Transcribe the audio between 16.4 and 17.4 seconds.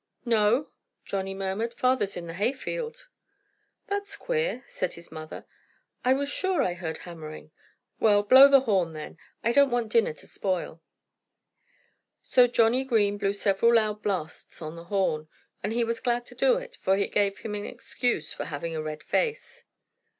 it, for it gave